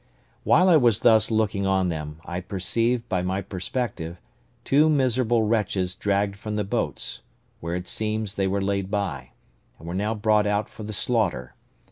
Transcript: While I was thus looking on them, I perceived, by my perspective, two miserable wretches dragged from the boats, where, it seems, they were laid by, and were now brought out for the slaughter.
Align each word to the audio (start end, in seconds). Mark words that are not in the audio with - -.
While 0.43 0.67
I 0.67 0.77
was 0.77 1.01
thus 1.01 1.29
looking 1.29 1.67
on 1.67 1.89
them, 1.89 2.21
I 2.25 2.41
perceived, 2.41 3.07
by 3.07 3.21
my 3.21 3.39
perspective, 3.39 4.17
two 4.63 4.89
miserable 4.89 5.43
wretches 5.43 5.93
dragged 5.93 6.37
from 6.37 6.55
the 6.55 6.63
boats, 6.63 7.21
where, 7.59 7.75
it 7.75 7.87
seems, 7.87 8.33
they 8.33 8.47
were 8.47 8.63
laid 8.63 8.89
by, 8.89 9.29
and 9.77 9.87
were 9.87 9.93
now 9.93 10.15
brought 10.15 10.47
out 10.47 10.69
for 10.69 10.81
the 10.81 10.91
slaughter. 10.91 11.53